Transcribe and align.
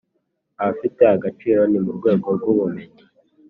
Ahafite 0.61 1.01
agaciro 1.15 1.61
ni 1.71 1.79
mu 1.83 1.91
rwego 1.97 2.27
rw’ 2.37 2.45
ubumenyi 2.53 3.03